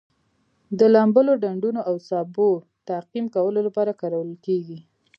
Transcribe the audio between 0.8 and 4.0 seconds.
لامبلو ډنډونو او سابو تعقیم کولو لپاره